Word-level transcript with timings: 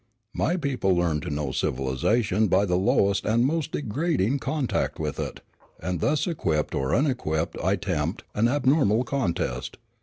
My 0.33 0.57
people 0.57 0.95
learn 0.95 1.19
to 1.21 1.29
know 1.29 1.51
civilization 1.51 2.47
by 2.47 2.65
the 2.65 2.75
lowest 2.75 3.23
and 3.23 3.45
most 3.45 3.71
degrading 3.73 4.39
contact 4.39 4.99
with 4.99 5.19
it, 5.19 5.41
and 5.79 5.99
thus 5.99 6.25
equipped 6.25 6.73
or 6.73 6.95
unequipped 6.95 7.55
I 7.63 7.75
tempt, 7.75 8.23
an 8.33 8.47
abnormal 8.47 9.03
contest. 9.03 9.77